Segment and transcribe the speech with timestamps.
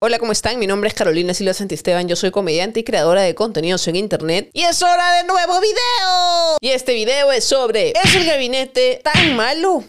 [0.00, 0.60] Hola, ¿cómo están?
[0.60, 4.48] Mi nombre es Carolina Silva Santisteban, yo soy comediante y creadora de contenidos en internet
[4.52, 6.56] y es hora de nuevo video.
[6.60, 9.82] Y este video es sobre ¿Es el gabinete tan malo?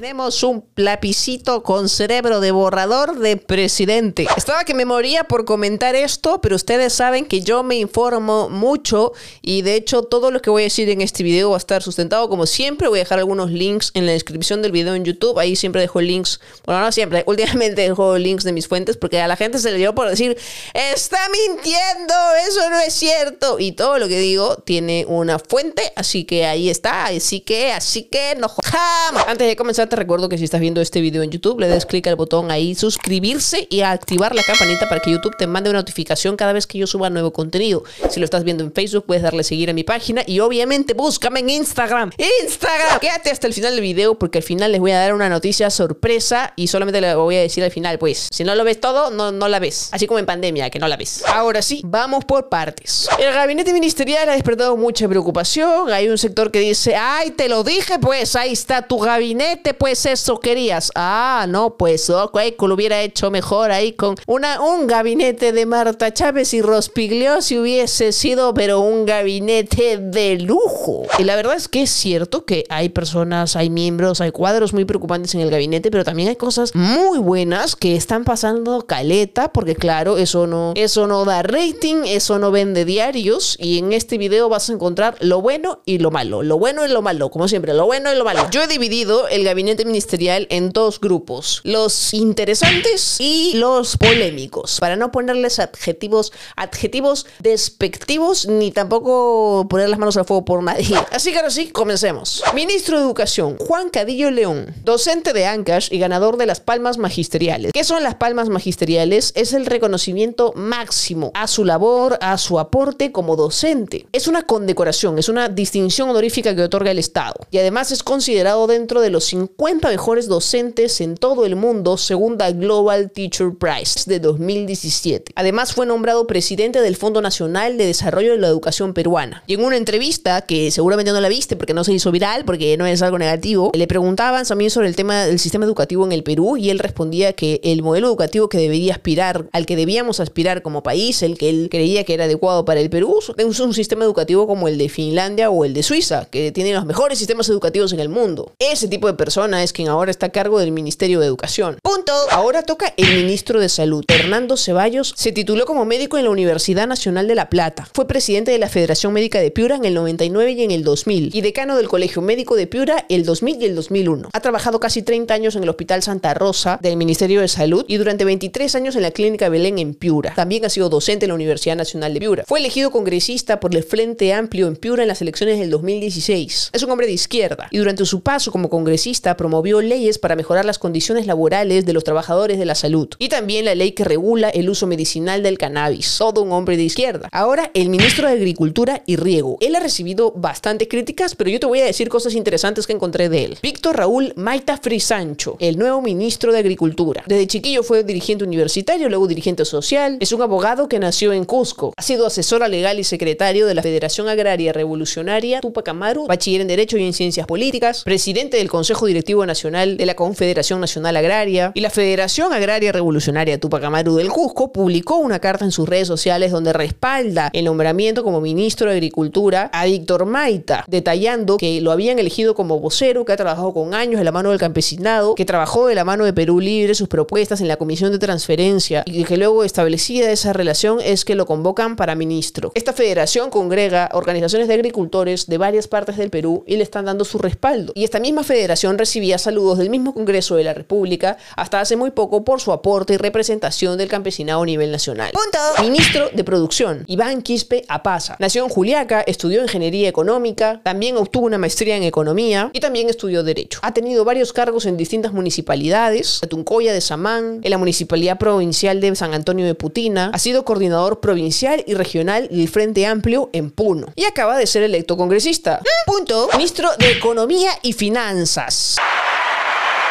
[0.00, 4.26] Tenemos un lapicito con cerebro de borrador de presidente.
[4.34, 9.12] Estaba que me moría por comentar esto, pero ustedes saben que yo me informo mucho
[9.42, 11.82] y de hecho todo lo que voy a decir en este video va a estar
[11.82, 12.88] sustentado como siempre.
[12.88, 15.38] Voy a dejar algunos links en la descripción del video en YouTube.
[15.38, 16.40] Ahí siempre dejo links.
[16.64, 17.22] Bueno, no siempre.
[17.26, 20.34] Últimamente dejo links de mis fuentes porque a la gente se le dio por decir,
[20.72, 22.14] está mintiendo,
[22.48, 23.58] eso no es cierto.
[23.58, 27.04] Y todo lo que digo tiene una fuente, así que ahí está.
[27.04, 29.28] Así que, así que no jodamos.
[29.28, 31.84] Antes de comenzar te recuerdo que si estás viendo este video en YouTube, le des
[31.84, 35.80] clic al botón ahí, suscribirse y activar la campanita para que YouTube te mande una
[35.80, 37.82] notificación cada vez que yo suba nuevo contenido.
[38.08, 41.40] Si lo estás viendo en Facebook, puedes darle seguir a mi página y obviamente búscame
[41.40, 42.12] en Instagram.
[42.42, 43.00] ¡Instagram!
[43.00, 45.68] Quédate hasta el final del video porque al final les voy a dar una noticia
[45.70, 49.10] sorpresa y solamente le voy a decir al final, pues, si no lo ves todo,
[49.10, 49.88] no, no la ves.
[49.90, 51.24] Así como en pandemia, que no la ves.
[51.26, 53.08] Ahora sí, vamos por partes.
[53.18, 55.92] El gabinete ministerial ha despertado mucha preocupación.
[55.92, 60.04] Hay un sector que dice, ay, te lo dije, pues, ahí está tu gabinete, pues
[60.04, 60.92] eso querías.
[60.94, 66.52] Ah, no, pues ok, lo hubiera hecho mejor ahí con un gabinete de Marta Chávez
[66.52, 71.04] y Rospiglio si hubiese sido, pero un gabinete de lujo.
[71.18, 74.84] Y la verdad es que es cierto que hay personas, hay miembros, hay cuadros muy
[74.84, 79.76] preocupantes en el gabinete, pero también hay cosas muy buenas que están pasando caleta, porque
[79.76, 84.50] claro, eso no, eso no da rating, eso no vende diarios, y en este video
[84.50, 87.72] vas a encontrar lo bueno y lo malo, lo bueno y lo malo, como siempre,
[87.72, 88.46] lo bueno y lo malo.
[88.50, 94.96] Yo he dividido el gabinete ministerial en dos grupos, los interesantes y los polémicos, para
[94.96, 100.96] no ponerles adjetivos, adjetivos despectivos ni tampoco poner las manos al fuego por nadie.
[101.12, 102.42] Así que ahora sí, comencemos.
[102.54, 107.72] Ministro de Educación, Juan Cadillo León, docente de Ancash y ganador de las palmas magisteriales.
[107.72, 109.32] ¿Qué son las palmas magisteriales?
[109.34, 114.06] Es el reconocimiento máximo a su labor, a su aporte como docente.
[114.12, 118.66] Es una condecoración, es una distinción honorífica que otorga el Estado y además es considerado
[118.66, 123.52] dentro de los 50 50 mejores docentes en todo el mundo según la Global Teacher
[123.52, 125.32] Prize de 2017.
[125.34, 129.44] Además fue nombrado presidente del Fondo Nacional de Desarrollo de la Educación Peruana.
[129.46, 132.74] Y en una entrevista, que seguramente no la viste porque no se hizo viral, porque
[132.78, 136.22] no es algo negativo, le preguntaban también sobre el tema del sistema educativo en el
[136.22, 140.62] Perú y él respondía que el modelo educativo que debería aspirar, al que debíamos aspirar
[140.62, 144.06] como país, el que él creía que era adecuado para el Perú, es un sistema
[144.06, 147.92] educativo como el de Finlandia o el de Suiza, que tienen los mejores sistemas educativos
[147.92, 148.54] en el mundo.
[148.58, 151.78] Ese tipo de personas es quien ahora está a cargo del Ministerio de Educación.
[151.82, 152.12] Punto.
[152.30, 154.04] Ahora toca el ministro de Salud.
[154.08, 157.88] Fernando Ceballos se tituló como médico en la Universidad Nacional de La Plata.
[157.92, 161.30] Fue presidente de la Federación Médica de Piura en el 99 y en el 2000
[161.34, 164.28] y decano del Colegio Médico de Piura el 2000 y el 2001.
[164.32, 167.96] Ha trabajado casi 30 años en el Hospital Santa Rosa del Ministerio de Salud y
[167.96, 170.34] durante 23 años en la Clínica Belén en Piura.
[170.34, 172.44] También ha sido docente en la Universidad Nacional de Piura.
[172.46, 176.70] Fue elegido congresista por el Frente Amplio en Piura en las elecciones del 2016.
[176.72, 180.64] Es un hombre de izquierda y durante su paso como congresista promovió leyes para mejorar
[180.64, 184.50] las condiciones laborales de los trabajadores de la salud y también la ley que regula
[184.50, 186.16] el uso medicinal del cannabis.
[186.18, 187.28] Todo un hombre de izquierda.
[187.32, 189.56] Ahora, el ministro de Agricultura y Riego.
[189.60, 193.28] Él ha recibido bastantes críticas, pero yo te voy a decir cosas interesantes que encontré
[193.28, 193.58] de él.
[193.62, 197.22] Víctor Raúl Maita Frisancho, el nuevo ministro de Agricultura.
[197.26, 200.16] Desde chiquillo fue dirigente universitario, luego dirigente social.
[200.20, 201.92] Es un abogado que nació en Cusco.
[201.96, 206.68] Ha sido asesora legal y secretario de la Federación Agraria Revolucionaria Tupac Amaru, bachiller en
[206.68, 211.72] Derecho y en Ciencias Políticas, presidente del Consejo Directivo Nacional de la Confederación Nacional Agraria
[211.74, 216.08] y la Federación Agraria Revolucionaria Tupac Amaru del Cusco publicó una carta en sus redes
[216.08, 221.92] sociales donde respalda el nombramiento como ministro de Agricultura a Víctor Maita, detallando que lo
[221.92, 225.44] habían elegido como vocero, que ha trabajado con años de la mano del campesinado, que
[225.44, 229.24] trabajó de la mano de Perú Libre sus propuestas en la Comisión de Transferencia y
[229.24, 232.72] que luego establecida esa relación es que lo convocan para ministro.
[232.74, 237.24] Esta federación congrega organizaciones de agricultores de varias partes del Perú y le están dando
[237.24, 237.92] su respaldo.
[237.94, 242.12] Y esta misma federación recibía saludos del mismo Congreso de la República hasta hace muy
[242.12, 245.32] poco por su aporte y representación del campesinado a nivel nacional.
[245.32, 245.82] Punto.
[245.82, 248.36] Ministro de Producción, Iván Quispe Apaza.
[248.38, 253.42] Nació en Juliaca, estudió Ingeniería Económica, también obtuvo una maestría en Economía y también estudió
[253.42, 253.80] Derecho.
[253.82, 259.16] Ha tenido varios cargos en distintas municipalidades, Tuncoya de Samán, en la Municipalidad Provincial de
[259.16, 264.06] San Antonio de Putina, ha sido coordinador provincial y regional del Frente Amplio en Puno
[264.14, 265.80] y acaba de ser electo congresista.
[266.06, 266.48] Punto.
[266.52, 268.99] Ministro de Economía y Finanzas.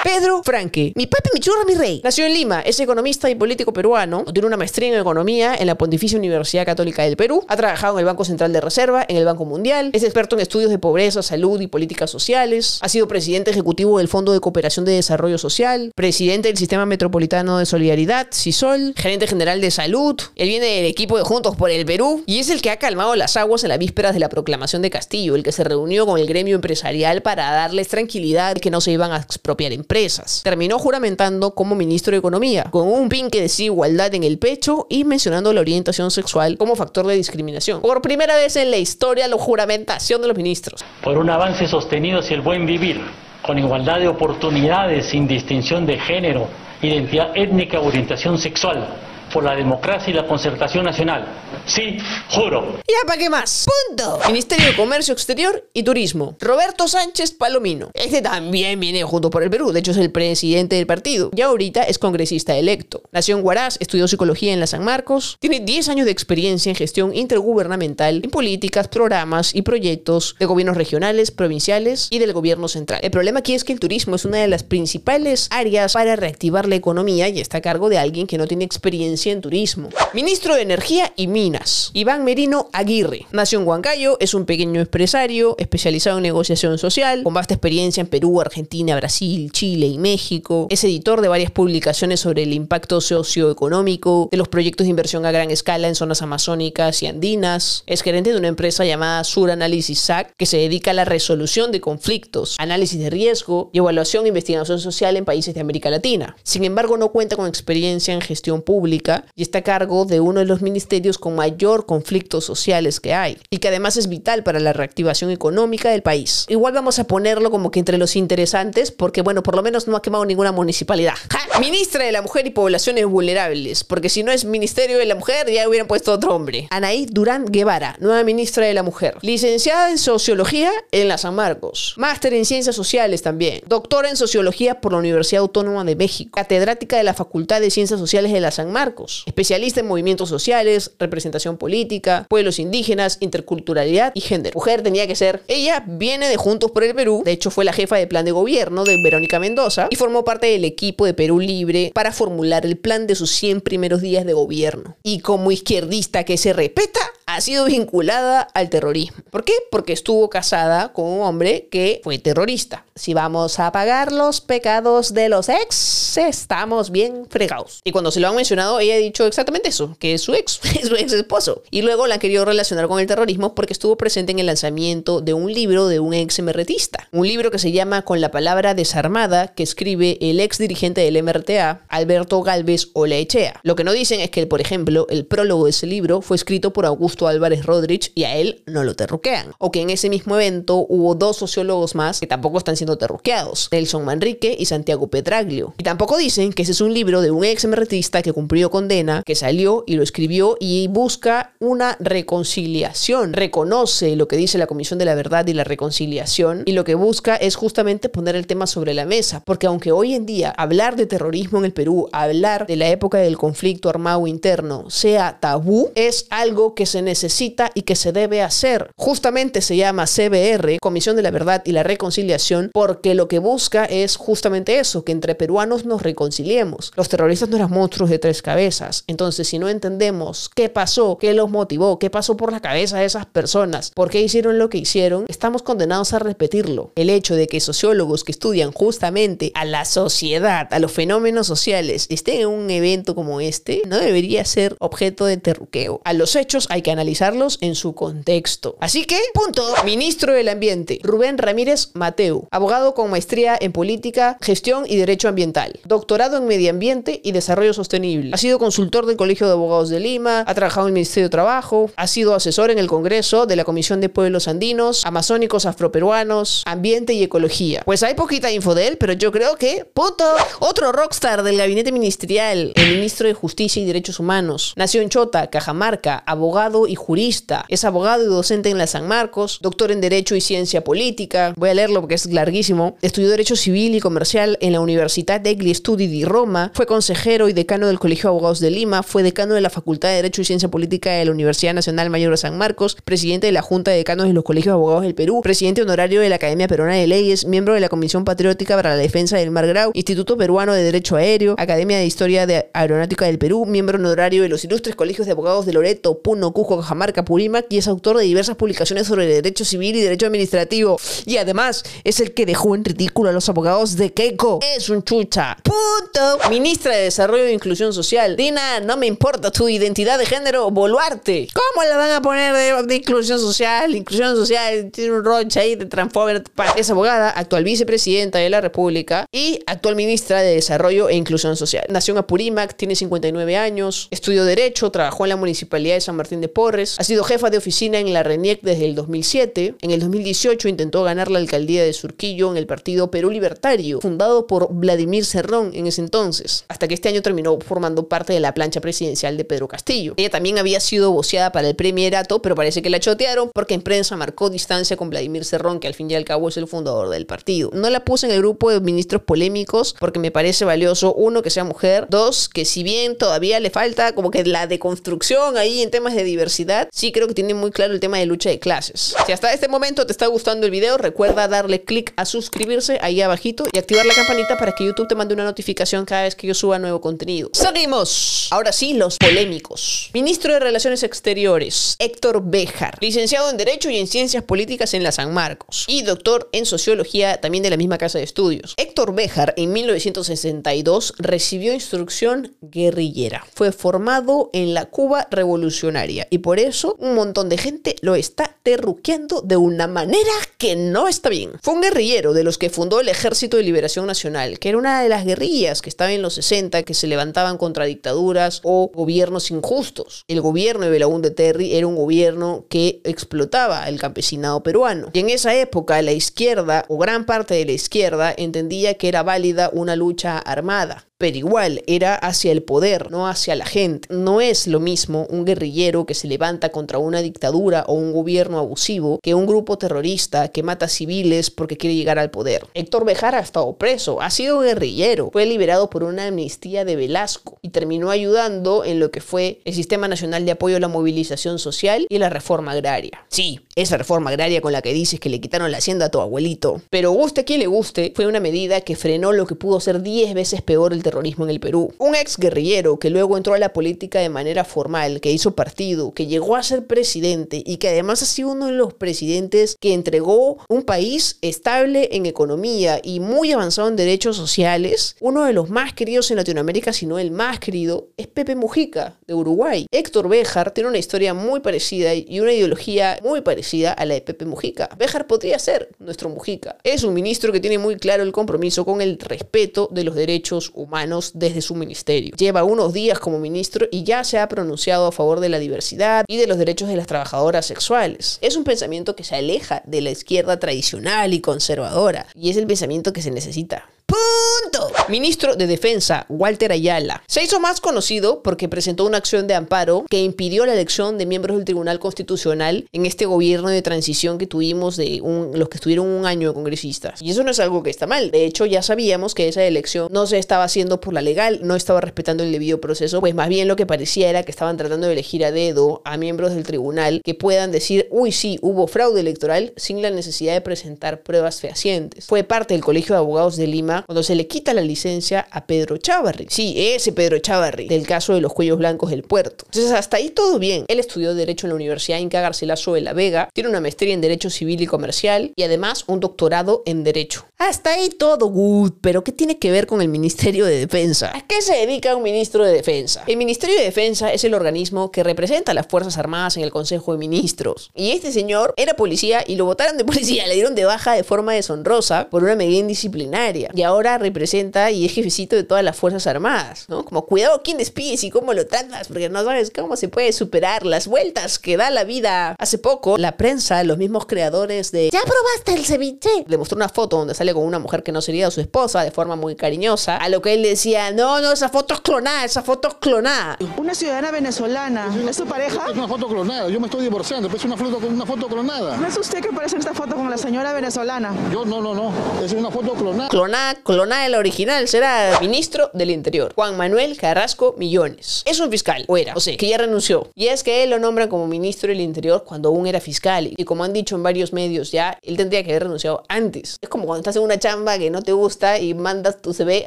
[0.04, 2.00] Pedro Franque, mi papi, mi churro, mi rey.
[2.06, 5.76] Nació en Lima, es economista y político peruano, tiene una maestría en economía en la
[5.76, 9.26] Pontificia Universidad Católica del Perú, ha trabajado en el Banco Central de Reserva, en el
[9.26, 13.52] Banco Mundial, es experto en estudios de pobreza, salud y políticas sociales, ha sido presidente
[13.52, 18.94] ejecutivo del Fondo de Cooperación de Desarrollo Social, presidente del Sistema Metropolitano de Solidaridad, CISOL,
[18.96, 22.50] gerente general de salud, él viene del equipo de Juntos por el Perú y es
[22.50, 25.44] el que ha calmado las aguas en las vísperas de la proclamación de Castillo, el
[25.44, 29.18] que se reunió con el gremio empresarial para darles tranquilidad que no se iban a
[29.18, 30.42] expropiar empresas.
[30.44, 34.86] Terminó juramentando como ministro de Economía, con un pin que decía igualdad en el pecho
[34.88, 37.82] y mencionando la orientación sexual como factor de discriminación.
[37.82, 40.86] Por primera vez en la historia, la juramentación de los ministros.
[41.02, 43.02] Por un avance sostenido hacia el buen vivir,
[43.42, 46.48] con igualdad de oportunidades sin distinción de género,
[46.84, 51.28] identidad étnica orientación sexual por la democracia y la concertación nacional.
[51.66, 51.98] Sí,
[52.30, 52.80] juro.
[52.88, 53.68] ¿Ya para qué más?
[53.88, 54.20] Punto.
[54.28, 56.36] Ministerio de Comercio Exterior y Turismo.
[56.40, 57.92] Roberto Sánchez Palomino.
[57.94, 59.72] Este también viene junto por el Perú.
[59.72, 61.30] De hecho, es el presidente del partido.
[61.36, 63.04] Y ahorita es congresista electo.
[63.12, 65.38] Nació en Huaraz, estudió psicología en la San Marcos.
[65.40, 70.78] Tiene 10 años de experiencia en gestión intergubernamental, en políticas, programas y proyectos de gobiernos
[70.78, 73.00] regionales, provinciales y del gobierno central.
[73.04, 76.68] El problema aquí es que el turismo es una de las principales áreas para reactivar
[76.68, 79.90] la economía y está a cargo de alguien que no tiene experiencia en turismo.
[80.14, 83.26] Ministro de Energía y Minas, Iván Merino Aguirre.
[83.32, 88.08] Nació en Huancayo, es un pequeño empresario especializado en negociación social, con vasta experiencia en
[88.08, 90.68] Perú, Argentina, Brasil, Chile y México.
[90.70, 95.32] Es editor de varias publicaciones sobre el impacto socioeconómico de los proyectos de inversión a
[95.32, 97.84] gran escala en zonas amazónicas y andinas.
[97.86, 101.72] Es gerente de una empresa llamada Sur Análisis SAC, que se dedica a la resolución
[101.72, 106.38] de conflictos, análisis de riesgo y evaluación e investigación social en países de América Latina.
[106.44, 110.40] Sin embargo, no cuenta con experiencia en gestión pública y está a cargo de uno
[110.40, 114.60] de los ministerios con mayor conflictos sociales que hay y que además es vital para
[114.60, 116.46] la reactivación económica del país.
[116.50, 119.96] Igual vamos a ponerlo como que entre los interesantes porque bueno, por lo menos no
[119.96, 121.16] ha quemado ninguna municipalidad.
[121.60, 125.52] Ministra de la Mujer y Poblaciones Vulnerables, porque si no es Ministerio de la Mujer
[125.52, 126.68] ya hubieran puesto otro hombre.
[126.70, 129.18] Anaí Durán Guevara, nueva ministra de la Mujer.
[129.22, 131.94] Licenciada en Sociología en la San Marcos.
[131.98, 133.62] Máster en Ciencias Sociales también.
[133.68, 136.32] Doctora en Sociología por la Universidad Autónoma de México.
[136.36, 140.92] Catedrática de la Facultad de Ciencias Sociales de la San Marcos especialista en movimientos sociales,
[141.00, 144.54] representación política, pueblos indígenas, interculturalidad y género.
[144.56, 145.44] Mujer tenía que ser.
[145.48, 148.32] Ella viene de Juntos por el Perú, de hecho fue la jefa de plan de
[148.32, 152.78] gobierno de Verónica Mendoza y formó parte del equipo de Perú Libre para formular el
[152.78, 154.98] plan de sus 100 primeros días de gobierno.
[155.04, 157.00] Y como izquierdista que se respeta,
[157.42, 159.18] sido vinculada al terrorismo.
[159.30, 159.54] ¿Por qué?
[159.72, 162.86] Porque estuvo casada con un hombre que fue terrorista.
[162.96, 167.80] Si vamos a pagar los pecados de los ex, estamos bien fregados.
[167.86, 170.60] Y cuando se lo han mencionado, ella ha dicho exactamente eso, que es su ex,
[170.82, 171.64] es su ex esposo.
[171.72, 175.22] Y luego la han querido relacionar con el terrorismo porque estuvo presente en el lanzamiento
[175.22, 177.08] de un libro de un ex MRTista.
[177.12, 181.24] Un libro que se llama Con la palabra desarmada, que escribe el ex dirigente del
[181.24, 183.62] MRTA, Alberto Galvez Olaechea.
[183.64, 186.74] Lo que no dicen es que, por ejemplo, el prólogo de ese libro fue escrito
[186.74, 189.54] por Augusto Álvarez Rodríguez y a él no lo terruquean.
[189.58, 193.70] O que en ese mismo evento hubo dos sociólogos más que tampoco están siendo terruqueados,
[193.72, 195.74] Nelson Manrique y Santiago Petraglio.
[195.78, 199.24] Y tampoco dicen que ese es un libro de un ex emertista que cumplió condena,
[199.26, 203.34] que salió y lo escribió y busca una reconciliación.
[203.34, 206.96] Reconoce lo que dice la Comisión de la Verdad y la Reconciliación y lo que
[206.96, 209.44] busca es justamente poner el tema sobre la mesa.
[209.46, 213.18] Porque aunque hoy en día hablar de terrorismo en el Perú, hablar de la época
[213.20, 218.44] del conflicto armado interno sea tabú, es algo que se necesita y que se debe
[218.44, 218.92] hacer.
[218.96, 223.86] Justamente se llama CBR, Comisión de la Verdad y la Reconciliación, porque lo que busca
[223.86, 226.92] es justamente eso, que entre peruanos nos reconciliemos.
[226.96, 229.04] Los terroristas no eran monstruos de tres cabezas.
[229.08, 233.06] Entonces, si no entendemos qué pasó, qué los motivó, qué pasó por la cabeza de
[233.06, 236.92] esas personas, por qué hicieron lo que hicieron, estamos condenados a repetirlo.
[236.96, 242.06] El hecho de que sociólogos que estudian justamente a la sociedad, a los fenómenos sociales,
[242.10, 246.02] estén en un evento como este, no debería ser objeto de terruqueo.
[246.04, 248.76] A los hechos hay que analizarlos en su contexto.
[248.82, 249.64] Así que, punto.
[249.86, 255.80] Ministro del Ambiente, Rubén Ramírez Mateu, abogado con maestría en política, gestión y derecho ambiental,
[255.86, 258.32] doctorado en medio ambiente y desarrollo sostenible.
[258.34, 261.32] Ha sido consultor del Colegio de Abogados de Lima, ha trabajado en el Ministerio de
[261.32, 266.64] Trabajo, ha sido asesor en el Congreso de la Comisión de Pueblos Andinos, Amazónicos Afroperuanos,
[266.66, 267.82] Ambiente y Ecología.
[267.86, 270.26] Pues hay poquita info de él, pero yo creo que, punto.
[270.60, 274.74] Otro rockstar del gabinete ministerial, el ministro de Justicia y Derechos Humanos.
[274.76, 277.66] Nació en Chota, Cajamarca, abogado y jurista.
[277.70, 281.54] Es abogado y docente en la San Marcos, doctor en Derecho y Ciencia Política.
[281.56, 282.98] Voy a leerlo porque es larguísimo.
[283.02, 286.72] Estudió Derecho Civil y Comercial en la Universidad degli Studi di Roma.
[286.74, 289.04] Fue consejero y decano del Colegio de Abogados de Lima.
[289.04, 292.32] Fue decano de la Facultad de Derecho y Ciencia Política de la Universidad Nacional Mayor
[292.32, 292.98] de San Marcos.
[293.06, 295.42] Presidente de la Junta de Decanos de los Colegios de Abogados del Perú.
[295.44, 297.46] Presidente honorario de la Academia Peruana de Leyes.
[297.46, 299.92] Miembro de la Comisión Patriótica para la Defensa del Mar Grau.
[299.94, 301.56] Instituto Peruano de Derecho Aéreo.
[301.58, 303.66] Academia de Historia de Aeronáutica del Perú.
[303.66, 307.78] Miembro honorario de los ilustres colegios de abogados de Loreto, Puno, Cusco, Cajamarca, Purímac y
[307.78, 311.00] es autor de diversas publicaciones sobre derecho civil y derecho administrativo.
[311.26, 314.60] Y además es el que dejó en ridículo a los abogados de Keiko.
[314.76, 315.58] Es un chucha.
[315.64, 316.50] Punto.
[316.50, 318.36] Ministra de Desarrollo e Inclusión Social.
[318.36, 321.48] Dina, no me importa tu identidad de género, Boluarte.
[321.54, 323.96] ¿Cómo la van a poner de, inclusión social?
[323.96, 326.52] Inclusión social tiene un roncha ahí de transfóbico.
[326.76, 331.86] Es abogada, actual vicepresidenta de la República y actual ministra de Desarrollo e Inclusión Social.
[331.90, 336.42] Nació en Apurímac, tiene 59 años, estudió Derecho, trabajó en la Municipalidad de San Martín
[336.42, 339.76] de Porres, ha sido jefa de oficina en la RENIEC desde el 2007.
[339.82, 344.48] En el 2018 intentó ganar la alcaldía de Surquillo en el partido Perú Libertario, fundado
[344.48, 348.54] por Vladimir Cerrón en ese entonces, hasta que este año terminó formando parte de la
[348.54, 350.14] plancha presidencial de Pedro Castillo.
[350.18, 353.82] Ella también había sido voceada para el premierato, pero parece que la chotearon porque en
[353.82, 357.10] prensa marcó distancia con Vladimir Cerrón, que al fin y al cabo es el fundador
[357.10, 357.72] del partido.
[357.74, 361.50] No la puse en el grupo de ministros polémicos porque me parece valioso, uno, que
[361.50, 365.92] sea mujer, dos, que si bien todavía le falta como que la deconstrucción ahí en
[365.92, 366.59] temas de diversidad,
[366.92, 369.16] sí creo que tiene muy claro el tema de lucha de clases.
[369.26, 373.22] Si hasta este momento te está gustando el video, recuerda darle clic a suscribirse ahí
[373.22, 376.48] abajito y activar la campanita para que YouTube te mande una notificación cada vez que
[376.48, 377.50] yo suba nuevo contenido.
[377.54, 378.48] Seguimos.
[378.52, 380.10] Ahora sí, los polémicos.
[380.14, 385.12] Ministro de Relaciones Exteriores, Héctor Béjar, licenciado en Derecho y en Ciencias Políticas en la
[385.12, 388.74] San Marcos y doctor en Sociología también de la misma casa de estudios.
[388.78, 393.46] Héctor Béjar en 1962 recibió instrucción guerrillera.
[393.54, 398.56] Fue formado en la Cuba revolucionaria y por eso un montón de gente lo está
[398.64, 401.52] terruqueando de una manera que no está bien.
[401.62, 405.04] Fue un guerrillero de los que fundó el Ejército de Liberación Nacional, que era una
[405.04, 409.52] de las guerrillas que estaba en los 60 que se levantaban contra dictaduras o gobiernos
[409.52, 410.24] injustos.
[410.28, 415.10] El gobierno de Belaúnde Terry era un gobierno que explotaba el campesinado peruano.
[415.14, 419.22] Y en esa época la izquierda o gran parte de la izquierda entendía que era
[419.22, 424.08] válida una lucha armada pero igual era hacia el poder, no hacia la gente.
[424.10, 428.60] No es lo mismo un guerrillero que se levanta contra una dictadura o un gobierno
[428.60, 432.66] abusivo que un grupo terrorista que mata civiles porque quiere llegar al poder.
[432.74, 437.60] Héctor Bejar ha estado preso, ha sido guerrillero, fue liberado por una amnistía de Velasco
[437.62, 441.60] y terminó ayudando en lo que fue el Sistema Nacional de Apoyo a la Movilización
[441.60, 443.26] Social y la reforma agraria.
[443.28, 446.22] Sí, esa reforma agraria con la que dices que le quitaron la hacienda a tu
[446.22, 446.82] abuelito.
[446.90, 450.34] Pero guste quien le guste, fue una medida que frenó lo que pudo ser 10
[450.36, 451.94] veces peor el terrorismo en el Perú.
[451.98, 456.14] Un ex guerrillero que luego entró a la política de manera formal, que hizo partido,
[456.20, 459.94] que llegó a ser presidente y que además ha sido uno de los presidentes que
[459.94, 465.70] entregó un país estable en economía y muy avanzado en derechos sociales, uno de los
[465.70, 469.86] más queridos en Latinoamérica, si no el más querido, es Pepe Mujica, de Uruguay.
[469.94, 474.22] Héctor Béjar tiene una historia muy parecida y una ideología muy parecida a la de
[474.22, 474.90] Pepe Mujica.
[474.98, 476.80] Béjar podría ser nuestro Mujica.
[476.84, 480.70] Es un ministro que tiene muy claro el compromiso con el respeto de los derechos
[480.74, 482.36] humanos desde su ministerio.
[482.36, 486.09] Lleva unos días como ministro y ya se ha pronunciado a favor de la diversidad
[486.28, 488.40] y de los derechos de las trabajadoras sexuales.
[488.42, 492.68] Es un pensamiento que se aleja de la izquierda tradicional y conservadora y es el
[492.68, 493.86] pensamiento que se necesita.
[494.10, 494.88] Punto.
[495.08, 500.06] Ministro de Defensa, Walter Ayala, se hizo más conocido porque presentó una acción de amparo
[500.10, 504.48] que impidió la elección de miembros del Tribunal Constitucional en este gobierno de transición que
[504.48, 505.22] tuvimos de
[505.54, 507.22] los que estuvieron un año de congresistas.
[507.22, 508.32] Y eso no es algo que está mal.
[508.32, 511.76] De hecho, ya sabíamos que esa elección no se estaba haciendo por la legal, no
[511.76, 515.08] estaba respetando el debido proceso, pues más bien lo que parecía era que estaban tratando
[515.08, 519.22] de elegir a dedo a miembros del tribunal que puedan decir, uy, sí, hubo fraude
[519.22, 522.26] electoral sin la necesidad de presentar pruebas fehacientes.
[522.26, 525.66] Fue parte del Colegio de Abogados de Lima cuando se le quita la licencia a
[525.66, 526.48] Pedro Chávarri.
[526.50, 529.66] Sí, ese Pedro Chávarri, del caso de los cuellos blancos del puerto.
[529.66, 530.86] Entonces, hasta ahí todo bien.
[530.88, 534.22] Él estudió Derecho en la Universidad Inca Garcilaso de la Vega, tiene una maestría en
[534.22, 537.46] Derecho Civil y Comercial y además un doctorado en Derecho.
[537.58, 541.32] Hasta ahí todo good, pero ¿qué tiene que ver con el Ministerio de Defensa?
[541.36, 543.24] ¿A qué se dedica un ministro de Defensa?
[543.28, 546.72] El Ministerio de Defensa es el organismo que representa a las Fuerzas Armadas en el
[546.72, 547.92] Consejo de Ministros.
[547.94, 551.24] Y este señor era policía y lo votaron de policía, le dieron de baja de
[551.24, 553.70] forma deshonrosa por una medida indisciplinaria.
[553.74, 557.04] Y ahora representa y es jefecito de todas las Fuerzas Armadas, ¿no?
[557.04, 560.86] Como cuidado quién despides y cómo lo tratas, porque no sabes cómo se puede superar
[560.86, 562.56] las vueltas que da la vida.
[562.60, 566.30] Hace poco, la prensa, los mismos creadores de ¿Ya probaste el ceviche?
[566.48, 569.12] Le mostró una foto donde sale con una mujer que no sería su esposa de
[569.12, 572.62] forma muy cariñosa, a lo que él decía, no, no, esa foto es clonada, esa
[572.62, 573.58] foto es clonada.
[573.78, 575.86] Una ciudadana venezolana, ¿es su pareja?
[575.90, 578.98] Es una foto clonada, yo me estoy divorciando, pero es una foto, una foto clonada.
[578.98, 581.34] ¿No es usted que aparece en esta foto con la señora venezolana?
[581.52, 583.30] Yo no, no, no, es una foto clonada.
[583.30, 588.44] Clonada, clonada de la original, será ministro del Interior, Juan Manuel Carrasco Millones.
[588.46, 590.30] Es un fiscal, o o sea, que ya renunció.
[590.36, 593.52] Y es que él lo nombra como ministro del Interior cuando aún era fiscal.
[593.56, 596.78] Y como han dicho en varios medios ya, él tendría que haber renunciado antes.
[596.82, 599.86] Es como cuando estás en una chamba que no te gusta y mandas tu CV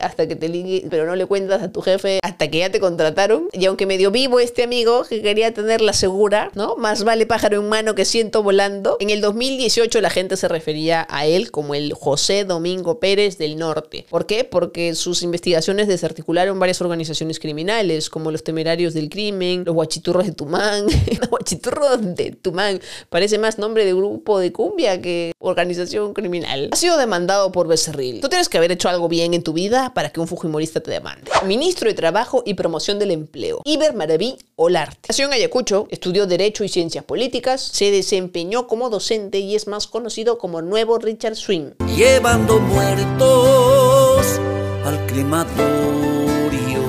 [0.00, 2.80] hasta que te ligue, pero no le cuentas a tu jefe hasta que ya te
[2.80, 3.48] contrataron.
[3.52, 6.76] Y aunque medio vivo este amigo que quería tenerla segura, ¿no?
[6.76, 8.96] Más vale pájaro en mano que siento volando.
[9.00, 13.56] En el 2018 la gente se refería a él como el José Domingo Pérez del
[13.56, 13.81] Norte.
[14.08, 14.44] ¿Por qué?
[14.44, 20.32] Porque sus investigaciones desarticularon varias organizaciones criminales, como los temerarios del crimen, los guachiturros de
[20.32, 20.86] Tumán,
[21.20, 22.80] los guachiturros de Tumán.
[23.08, 26.68] Parece más nombre de grupo de cumbia que organización criminal.
[26.72, 28.20] Ha sido demandado por Becerril.
[28.20, 30.90] Tú tienes que haber hecho algo bien en tu vida para que un fujimorista te
[30.90, 31.30] demande.
[31.46, 33.60] Ministro de Trabajo y Promoción del Empleo.
[33.64, 35.08] Iber Maraví Olarte.
[35.08, 39.86] Nació en Ayacucho, estudió Derecho y Ciencias Políticas, se desempeñó como docente y es más
[39.86, 41.72] conocido como Nuevo Richard Swing.
[41.96, 43.71] Llevando muertos
[44.84, 46.82] al crematorio.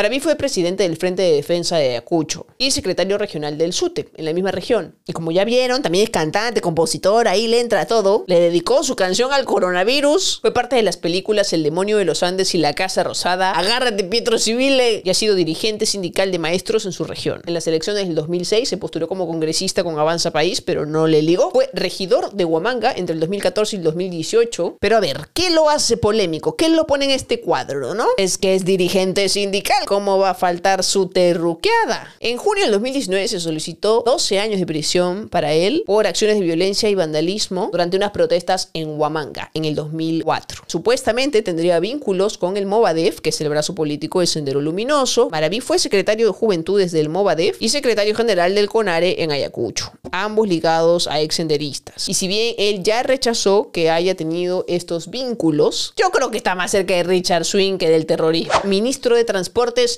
[0.00, 4.08] Para mí fue presidente del Frente de Defensa de Ayacucho y secretario regional del SUTE,
[4.16, 4.96] en la misma región.
[5.06, 8.24] Y como ya vieron, también es cantante, compositor, ahí le entra todo.
[8.26, 10.38] Le dedicó su canción al coronavirus.
[10.40, 13.50] Fue parte de las películas El demonio de los Andes y La Casa Rosada.
[13.50, 15.02] Agárrate, Pietro Civile.
[15.04, 17.42] Y ha sido dirigente sindical de maestros en su región.
[17.44, 21.20] En las elecciones del 2006 se postuló como congresista con Avanza País, pero no le
[21.20, 21.50] ligó.
[21.50, 24.78] Fue regidor de Huamanga entre el 2014 y el 2018.
[24.80, 26.56] Pero a ver, ¿qué lo hace polémico?
[26.56, 28.06] ¿Qué lo pone en este cuadro, no?
[28.16, 29.89] Es que es dirigente sindical.
[29.90, 32.14] ¿Cómo va a faltar su terruqueada?
[32.20, 36.44] En junio del 2019 se solicitó 12 años de prisión para él por acciones de
[36.44, 40.62] violencia y vandalismo durante unas protestas en Huamanga en el 2004.
[40.68, 45.28] Supuestamente tendría vínculos con el Movadef, que es el brazo político de Sendero Luminoso.
[45.28, 50.46] Maraví fue secretario de Juventudes del Movadef y secretario general del CONARE en Ayacucho, ambos
[50.46, 52.08] ligados a exsenderistas.
[52.08, 56.54] Y si bien él ya rechazó que haya tenido estos vínculos, yo creo que está
[56.54, 58.52] más cerca de Richard Swing que del terrorismo.
[58.62, 59.24] Ministro de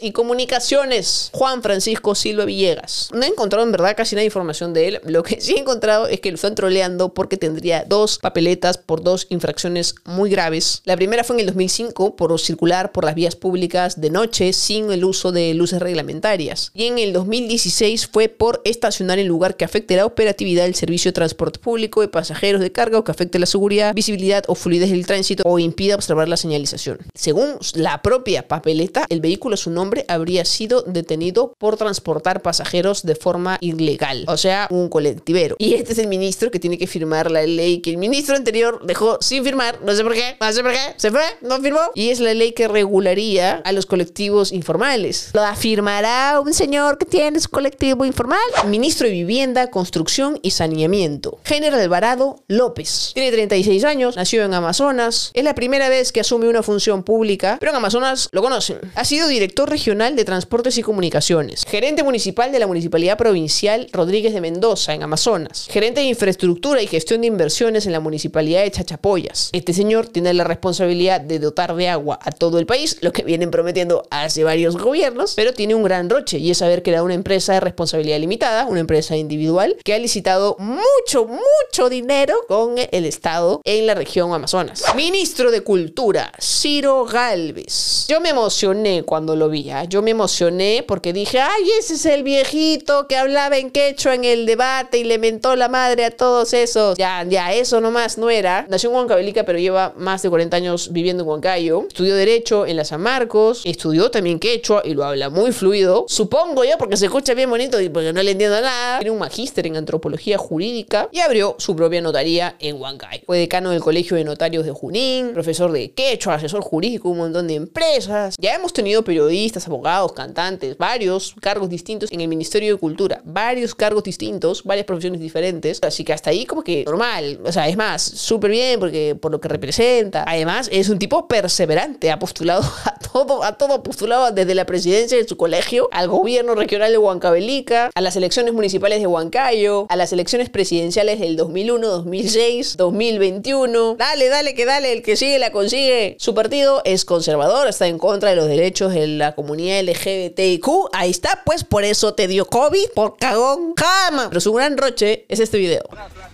[0.01, 3.09] Y Comunicaciones, Juan Francisco Silva Villegas.
[3.13, 5.01] No he encontrado en verdad casi nada de información de él.
[5.05, 9.03] Lo que sí he encontrado es que lo están troleando porque tendría dos papeletas por
[9.03, 10.83] dos infracciones muy graves.
[10.85, 14.91] La primera fue en el 2005 por circular por las vías públicas de noche sin
[14.93, 16.71] el uso de luces reglamentarias.
[16.75, 21.11] Y en el 2016 fue por estacionar en lugar que afecte la operatividad del servicio
[21.11, 24.91] de transporte público de pasajeros de carga o que afecte la seguridad, visibilidad o fluidez
[24.91, 26.99] del tránsito o impida observar la señalización.
[27.15, 33.15] Según la propia papeleta, el vehículo su nombre habría sido detenido por transportar pasajeros de
[33.15, 35.57] forma ilegal, o sea, un colectivero.
[35.59, 38.85] Y este es el ministro que tiene que firmar la ley que el ministro anterior
[38.85, 41.81] dejó sin firmar, no sé por qué, no sé por qué, se fue, no firmó.
[41.95, 45.31] Y es la ley que regularía a los colectivos informales.
[45.33, 48.41] Lo afirmará un señor que tiene su colectivo informal.
[48.67, 51.39] Ministro de Vivienda, Construcción y Saneamiento.
[51.45, 53.13] General Alvarado López.
[53.15, 55.31] Tiene 36 años, nació en Amazonas.
[55.35, 58.79] Es la primera vez que asume una función pública, pero en Amazonas lo conocen.
[58.95, 64.33] Ha sido director regional de Transportes y Comunicaciones, gerente municipal de la Municipalidad Provincial Rodríguez
[64.33, 68.71] de Mendoza, en Amazonas, gerente de Infraestructura y Gestión de Inversiones en la Municipalidad de
[68.71, 69.51] Chachapoyas.
[69.53, 73.23] Este señor tiene la responsabilidad de dotar de agua a todo el país, lo que
[73.23, 77.15] vienen prometiendo hace varios gobiernos, pero tiene un gran roche y es haber creado una
[77.15, 83.05] empresa de responsabilidad limitada, una empresa individual, que ha licitado mucho, mucho dinero con el
[83.05, 84.85] Estado en la región Amazonas.
[84.97, 88.07] Ministro de Cultura, Ciro Galvez.
[88.09, 89.85] Yo me emocioné cuando lo vi, ¿ah?
[89.85, 94.25] yo me emocioné porque dije, ay, ese es el viejito que hablaba en quechua en
[94.25, 96.99] el debate y le mentó la madre a todos esos.
[96.99, 98.67] Ya, ya, eso nomás no era.
[98.69, 101.85] Nació en Huancavelica, pero lleva más de 40 años viviendo en Huancayo.
[101.89, 106.05] Estudió Derecho en la San Marcos, estudió también quechua y lo habla muy fluido.
[106.09, 108.99] Supongo yo, porque se escucha bien bonito y porque no le entiendo nada.
[108.99, 113.23] Tiene un magíster en antropología jurídica y abrió su propia notaría en Huancayo.
[113.27, 117.49] Fue decano del Colegio de Notarios de Junín, profesor de quechua, asesor jurídico, un montón
[117.49, 118.37] de empresas.
[118.39, 119.32] Ya hemos tenido periodistas,
[119.67, 125.21] abogados, cantantes, varios cargos distintos en el Ministerio de Cultura, varios cargos distintos, varias profesiones
[125.21, 125.81] diferentes.
[125.83, 127.41] Así que hasta ahí como que normal.
[127.45, 130.25] O sea, es más, súper bien porque por lo que representa.
[130.27, 132.11] Además, es un tipo perseverante.
[132.11, 136.55] Ha postulado a todo, a todo postulado desde la presidencia de su colegio, al gobierno
[136.55, 139.87] regional de Huancavelica, a las elecciones municipales de Huancayo.
[139.89, 143.97] a las elecciones presidenciales del 2001, 2006, 2021.
[143.97, 146.17] Dale, dale, que dale, el que sigue la consigue.
[146.19, 150.67] Su partido es conservador, está en contra de los derechos de la comunidad LGBTIQ.
[150.93, 154.27] Ahí está, pues por eso te dio COVID, por cagón, cama.
[154.29, 155.85] Pero su gran roche es este video.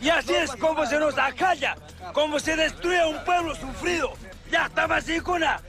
[0.00, 1.76] Y así es como se nos acalla,
[2.12, 4.12] como se destruye un pueblo sufrido.
[4.50, 4.70] Ya
[5.22, 5.60] con la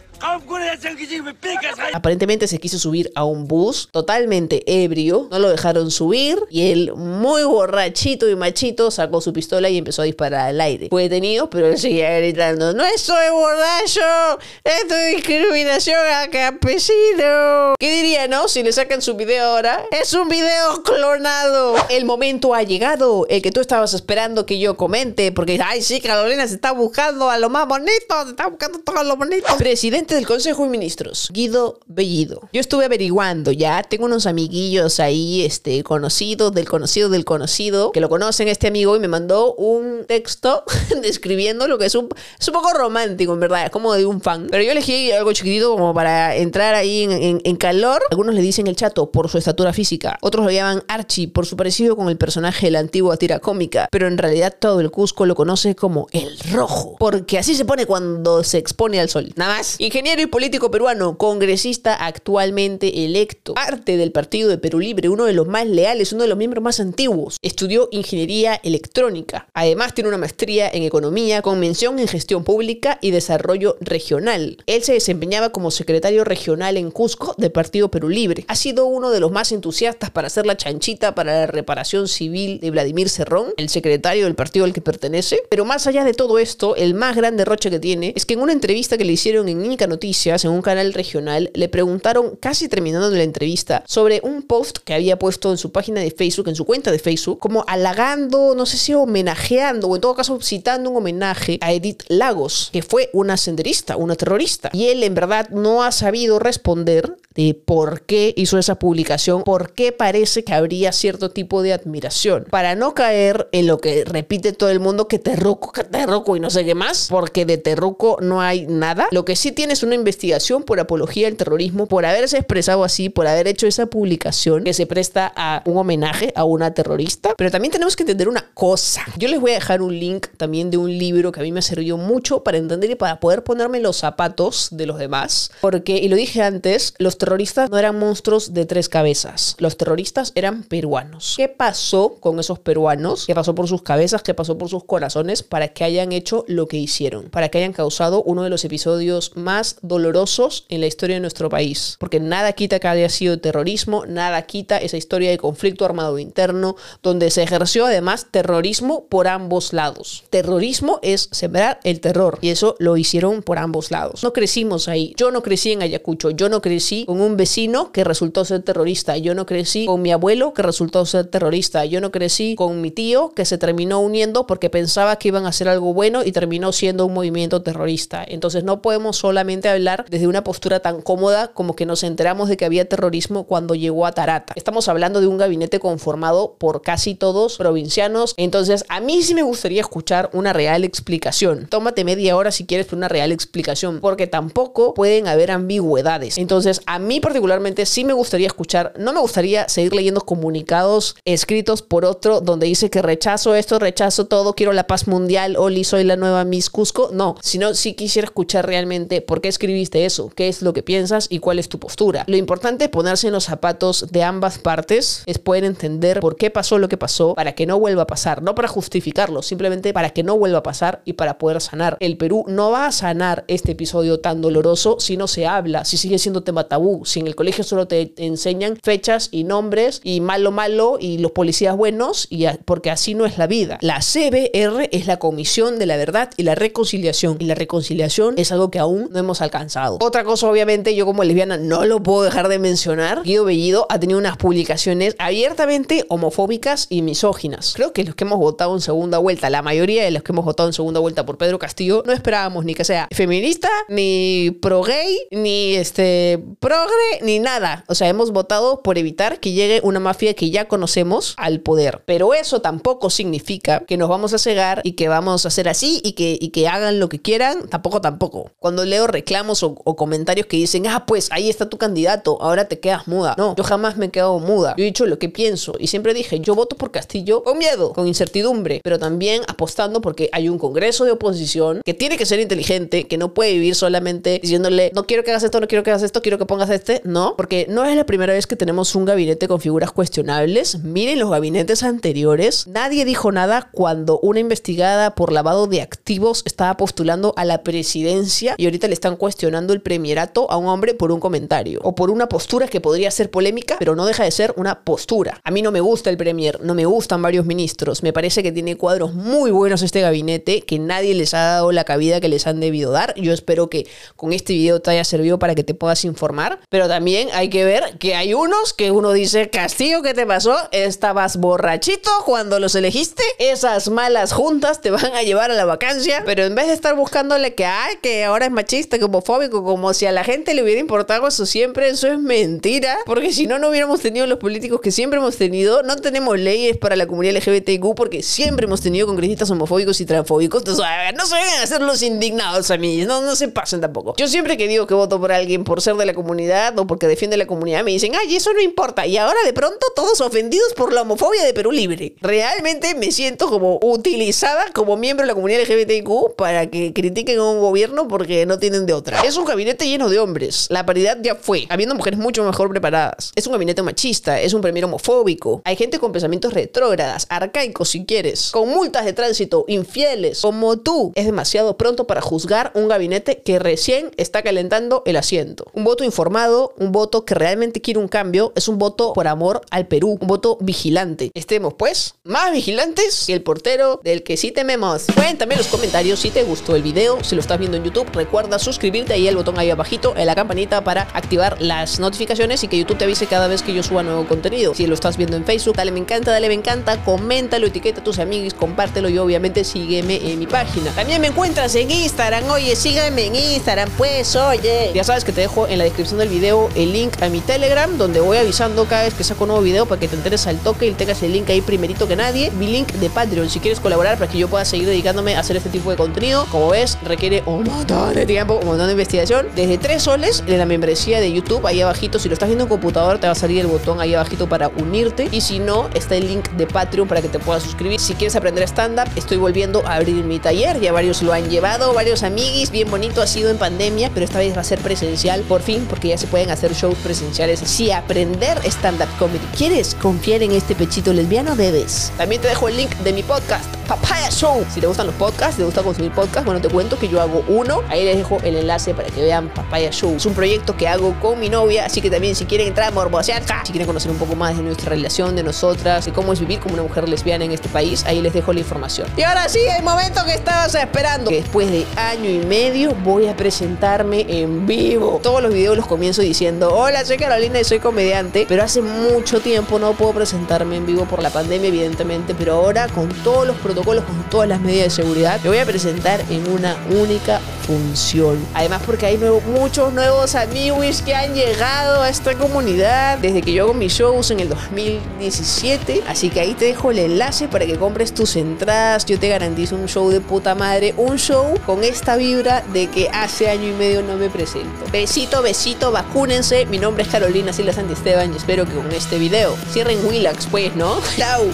[1.94, 6.94] Aparentemente se quiso subir a un bus totalmente ebrio, no lo dejaron subir y él
[6.96, 10.88] muy borrachito y machito sacó su pistola y empezó a disparar al aire.
[10.90, 17.76] Fue detenido, pero él seguía gritando, no soy borracho, esto es discriminación a campesino.
[17.80, 18.48] ¿Qué diría, no?
[18.48, 19.86] Si le sacan su video ahora.
[19.92, 21.76] Es un video clonado.
[21.90, 26.02] El momento ha llegado, el que tú estabas esperando que yo comente, porque, ay, sí,
[26.02, 29.48] Carolina se está buscando a lo más bonito, se está buscando todo lo bonito.
[29.58, 32.50] Presidente del Consejo de Ministros, Guido Bellido.
[32.52, 38.02] Yo estuve averiguando ya, tengo unos amiguillos ahí, este, conocidos, del conocido del conocido, que
[38.02, 40.64] lo conocen este amigo y me mandó un texto
[41.02, 44.22] describiendo lo que es un, es un poco romántico, en verdad, es como de un
[44.22, 44.48] fan.
[44.50, 48.02] Pero yo elegí algo chiquitito como para entrar ahí en, calor.
[48.10, 51.58] Algunos le dicen el chato por su estatura física, otros lo llaman Archie por su
[51.58, 55.26] parecido con el personaje de la antigua tira cómica, pero en realidad todo el Cusco
[55.26, 59.32] lo conoce como el rojo, porque así se pone cuando se expone al sol.
[59.36, 59.76] Nada más.
[59.78, 65.26] Y Ingeniero y político peruano, congresista actualmente electo, parte del Partido de Perú Libre, uno
[65.26, 67.36] de los más leales, uno de los miembros más antiguos.
[67.42, 69.50] Estudió ingeniería electrónica.
[69.54, 74.64] Además tiene una maestría en economía con mención en gestión pública y desarrollo regional.
[74.68, 78.46] Él se desempeñaba como secretario regional en Cusco del Partido Perú Libre.
[78.48, 82.62] Ha sido uno de los más entusiastas para hacer la chanchita para la reparación civil
[82.62, 85.44] de Vladimir Cerrón, el secretario del partido al que pertenece.
[85.50, 88.40] Pero más allá de todo esto, el más grande roche que tiene es que en
[88.40, 92.70] una entrevista que le hicieron en Nica Noticias, en un canal regional, le preguntaron, casi
[92.70, 96.56] terminando la entrevista, sobre un post que había puesto en su página de Facebook, en
[96.56, 100.90] su cuenta de Facebook, como halagando, no sé si homenajeando, o en todo caso citando
[100.90, 104.70] un homenaje a Edith Lagos, que fue una senderista, una terrorista.
[104.74, 109.74] Y él en verdad no ha sabido responder de por qué hizo esa publicación, por
[109.74, 112.46] qué parece que habría cierto tipo de admiración.
[112.50, 116.40] Para no caer en lo que repite todo el mundo, que terruco, que terruco y
[116.40, 119.08] no sé qué más, porque de terruco no hay nada.
[119.12, 123.08] Lo que sí tiene es una investigación por apología al terrorismo, por haberse expresado así,
[123.10, 127.34] por haber hecho esa publicación que se presta a un homenaje a una terrorista.
[127.38, 129.06] Pero también tenemos que entender una cosa.
[129.18, 131.62] Yo les voy a dejar un link también de un libro que a mí me
[131.62, 135.52] sirvió mucho para entender y para poder ponerme los zapatos de los demás.
[135.62, 139.56] Porque, y lo dije antes, los terroristas no eran monstruos de tres cabezas.
[139.60, 141.36] Los terroristas eran peruanos.
[141.38, 143.26] ¿Qué pasó con esos peruanos?
[143.28, 144.24] ¿Qué pasó por sus cabezas?
[144.24, 147.30] ¿Qué pasó por sus corazones para que hayan hecho lo que hicieron?
[147.30, 151.50] Para que hayan causado uno de los episodios más dolorosos en la historia de nuestro
[151.50, 151.96] país.
[152.00, 156.76] Porque nada quita que haya sido terrorismo, nada quita esa historia de conflicto armado interno,
[157.04, 160.24] donde se ejerció además terrorismo por ambos lados.
[160.30, 164.24] Terrorismo es sembrar el terror y eso lo hicieron por ambos lados.
[164.24, 165.14] No crecimos ahí.
[165.18, 166.32] Yo no crecí en Ayacucho.
[166.32, 169.18] Yo no crecí con un vecino que resultó ser terrorista.
[169.18, 171.86] Yo no crecí con mi abuelo que resultó ser terrorista.
[171.86, 175.50] Yo no crecí con mi tío que se terminó uniendo porque pensaba que iban a
[175.50, 178.24] hacer algo bueno y terminó siendo un movimiento terrorista.
[178.28, 182.58] Entonces no podemos solamente hablar desde una postura tan cómoda como que nos enteramos de
[182.58, 184.54] que había terrorismo cuando llegó a Tarata.
[184.56, 188.36] Estamos hablando de un gabinete conformado por casi todos provincianos.
[188.38, 191.66] Entonces a mí sí me gustaría escuchar una real explicación.
[191.68, 196.38] Tómate media hora si quieres una real explicación porque tampoco pueden haber ambigüedades.
[196.38, 201.82] Entonces a mí particularmente sí me gustaría escuchar, no me gustaría seguir leyendo comunicados escritos
[201.82, 206.04] por otro donde dice que rechazo esto, rechazo todo, quiero la paz mundial, Oli, soy
[206.04, 207.10] la nueva Miss Cusco.
[207.12, 211.28] No, sino sí quisiera escuchar realmente por qué escribiste eso, qué es lo que piensas
[211.30, 212.24] y cuál es tu postura.
[212.28, 216.50] Lo importante es ponerse en los zapatos de ambas partes es poder entender por qué
[216.50, 220.12] pasó lo que pasó para que no vuelva a pasar, no para justificarlo, simplemente para
[220.12, 221.98] que no vuelva a pasar y para poder sanar.
[222.00, 225.98] El Perú no va a sanar este episodio tan doloroso si no se habla, si
[225.98, 230.22] sigue siendo tema tabú, si en el colegio solo te enseñan fechas y nombres y
[230.22, 233.78] malo malo y los policías buenos y porque así no es la vida.
[233.82, 238.52] La CBR es la Comisión de la Verdad y la Reconciliación y la reconciliación es
[238.52, 239.98] algo que aún no hemos alcanzado.
[240.02, 243.24] Otra cosa, obviamente, yo como lesbiana no lo puedo dejar de mencionar.
[243.24, 247.74] Guido Bellido ha tenido unas publicaciones abiertamente homofóbicas y misóginas.
[247.76, 250.46] Creo que los que hemos votado en segunda vuelta, la mayoría de los que hemos
[250.46, 254.82] votado en segunda vuelta por Pedro Castillo, no esperábamos ni que sea feminista, ni pro
[254.82, 257.84] gay, ni este pro progre ni nada.
[257.88, 262.04] O sea, hemos votado por evitar que llegue una mafia que ya conocemos al poder.
[262.06, 266.00] Pero eso tampoco significa que nos vamos a cegar y que vamos a hacer así
[266.04, 267.68] y que, y que hagan lo que quieran.
[267.70, 268.52] Tampoco, tampoco.
[268.60, 272.80] Cuando leo reclamos o, comentarios que dicen, ah, pues ahí está tu candidato, ahora te
[272.80, 273.36] quedas muda.
[273.38, 274.76] No, yo jamás me he quedado muda.
[274.78, 277.92] Yo he dicho lo que pienso y siempre dije, yo voto por Castillo con miedo,
[277.94, 282.40] con incertidumbre, pero también apostando porque hay un congreso de oposición que tiene que ser
[282.40, 285.92] inteligente, que no puede vivir solamente diciéndole, no quiero que hagas esto, no quiero que
[285.92, 287.02] hagas esto, quiero que pongas este.
[287.04, 290.80] No, porque no es la primera vez que tenemos un gabinete con figuras cuestionables.
[290.80, 292.68] Miren los gabinetes anteriores.
[292.68, 298.56] Nadie dijo nada cuando una investigada por lavado de activos estaba postulando a la presidencia
[298.58, 302.12] y ahorita le están cuestionando el premierato a un hombre por un comentario o por
[302.12, 305.42] una postura que podría ser polémica, pero no deja de ser una postura.
[305.44, 308.04] A mí no me gusta el premier, no me gustan varios ministros.
[308.04, 311.86] Me parece que tiene cuadros muy buenos este gabinete que nadie les ha dado la
[311.86, 313.16] cabida que les han debido dar.
[313.16, 316.88] Yo espero que con este video te haya servido para que te puedas informar, pero
[316.88, 320.56] también hay que ver que hay unos que uno dice, Castillo, ¿qué te pasó?
[320.72, 323.24] Estabas borrachito cuando los elegiste.
[323.40, 326.96] Esas malas juntas te van a llevar a la vacancia, pero en vez de estar
[326.96, 330.64] buscándole que, ay, que ahora es machista, que homofóbico, como si a la gente le
[330.64, 334.82] hubiera importado eso siempre, eso es mentira, porque si no, no hubiéramos tenido los políticos
[334.82, 339.08] que siempre hemos tenido, no tenemos leyes para la comunidad LGBTQ porque siempre hemos tenido
[339.08, 340.86] congresistas homofóbicos y transfóbicos, entonces,
[341.16, 344.16] no se vengan a hacer los indignados a mí, no, no se pasen tampoco.
[344.18, 347.08] Yo siempre que digo que voto por alguien por ser de la comunidad o porque
[347.08, 350.74] defiende la comunidad, me dicen, ay, eso no importa, y ahora de pronto todos ofendidos
[350.74, 352.16] por la homofobia de Perú Libre.
[352.22, 357.50] Realmente me siento como utilizada como miembro de la comunidad LGBTQ para que critiquen a
[357.50, 359.22] un gobierno porque no tienen otra.
[359.22, 360.68] Es un gabinete lleno de hombres.
[360.70, 363.32] La paridad ya fue, habiendo mujeres mucho mejor preparadas.
[363.36, 365.62] Es un gabinete machista, es un premier homofóbico.
[365.66, 371.12] Hay gente con pensamientos retrógradas, arcaicos si quieres, con multas de tránsito, infieles, como tú.
[371.16, 375.66] Es demasiado pronto para juzgar un gabinete que recién está calentando el asiento.
[375.74, 379.62] Un voto informado, un voto que realmente quiere un cambio, es un voto por amor
[379.72, 381.32] al Perú, un voto vigilante.
[381.34, 385.06] Estemos pues más vigilantes que el portero del que sí tememos.
[385.16, 388.10] Cuéntame en los comentarios si te gustó el video, si lo estás viendo en YouTube,
[388.14, 388.79] recuerda suscribirte
[389.10, 392.98] ahí el botón ahí abajito, en la campanita para activar las notificaciones y que YouTube
[392.98, 394.74] te avise cada vez que yo suba nuevo contenido.
[394.74, 398.04] Si lo estás viendo en Facebook, dale me encanta, dale me encanta, coméntalo, etiqueta a
[398.04, 400.92] tus amigos, compártelo y obviamente sígueme en mi página.
[400.92, 404.92] También me encuentras en Instagram, oye, sígueme en Instagram, pues, oye.
[404.94, 407.98] Ya sabes que te dejo en la descripción del video el link a mi Telegram,
[407.98, 410.58] donde voy avisando cada vez que saco un nuevo video para que te enteres al
[410.60, 412.52] toque y tengas el link ahí primerito que nadie.
[412.52, 415.58] Mi link de Patreon, si quieres colaborar para que yo pueda seguir dedicándome a hacer
[415.58, 416.46] este tipo de contenido.
[416.52, 419.48] Como ves, requiere un montón de tiempo, un montón de investigación.
[419.56, 422.20] Desde 3 soles en la membresía de YouTube, ahí abajito.
[422.20, 424.70] Si lo estás viendo en computador, te va a salir el botón ahí abajito para
[424.70, 425.28] unirte.
[425.32, 428.00] Y si no, está el link de Patreon para que te puedas suscribir.
[428.00, 430.80] Si quieres aprender stand-up, estoy volviendo a abrir mi taller.
[430.80, 432.72] Ya varios lo han llevado, varios amiguis.
[432.72, 435.86] Bien bonito ha sido en pandemia, pero esta vez va a ser presencial por fin,
[435.90, 437.60] porque ya se pueden hacer shows presenciales.
[437.60, 442.12] Si aprender stand-up comedy quieres confiar en este pechito lesbiano, debes.
[442.18, 444.66] También te dejo el link de mi podcast, Papaya Show.
[444.74, 447.44] Si te gustan los podcasts, te gusta consumir podcasts, bueno, te cuento que yo hago
[447.48, 447.82] uno.
[447.90, 450.16] Ahí les dejo el enlace para que vean Papaya Show.
[450.16, 452.92] Es un proyecto que hago con mi novia, así que también si quieren entrar a
[452.92, 456.40] morbosear, si quieren conocer un poco más de nuestra relación, de nosotras, de cómo es
[456.40, 459.08] vivir como una mujer lesbiana en este país, ahí les dejo la información.
[459.18, 461.30] Y ahora sí, el momento que estabas esperando.
[461.30, 465.20] Que después de año y medio voy a presentarme en vivo.
[465.22, 469.40] Todos los videos los comienzo diciendo, hola, soy Carolina y soy comediante, pero hace mucho
[469.40, 473.58] tiempo no puedo presentarme en vivo por la pandemia, evidentemente, pero ahora con todos los
[473.58, 478.39] protocolos, con todas las medidas de seguridad, me voy a presentar en una única función.
[478.54, 483.54] Además porque hay nuevo, muchos nuevos amigos que han llegado a esta comunidad desde que
[483.54, 487.66] yo hago mis shows en el 2017, así que ahí te dejo el enlace para
[487.66, 489.06] que compres tus entradas.
[489.06, 493.10] Yo te garantizo un show de puta madre, un show con esta vibra de que
[493.10, 494.86] hace año y medio no me presento.
[494.92, 496.66] Besito, besito, vacúnense.
[496.66, 500.76] Mi nombre es Carolina Silva Santisteban y espero que con este video cierren Willax, pues,
[500.76, 501.00] ¿no?
[501.18, 501.46] Chao.